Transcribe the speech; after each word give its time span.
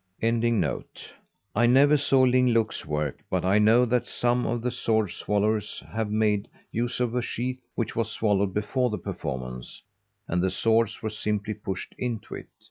I 1.55 1.67
never 1.67 1.95
saw 1.95 2.23
Ling 2.23 2.47
Look's 2.47 2.87
work, 2.87 3.19
but 3.29 3.45
I 3.45 3.59
know 3.59 3.85
that 3.85 4.07
some 4.07 4.47
of 4.47 4.63
the 4.63 4.71
sword 4.71 5.11
swallowers 5.11 5.83
have 5.89 6.09
made 6.09 6.47
use 6.71 6.99
of 6.99 7.13
a 7.13 7.21
sheath 7.21 7.61
which 7.75 7.95
was 7.95 8.09
swallowed 8.11 8.51
before 8.51 8.89
the 8.89 8.97
performance, 8.97 9.83
and 10.27 10.41
the 10.41 10.49
swords 10.49 11.03
were 11.03 11.11
simply 11.11 11.53
pushed 11.53 11.93
into 11.99 12.33
it. 12.33 12.47